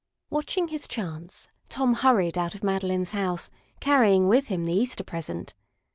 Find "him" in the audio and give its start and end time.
4.47-4.63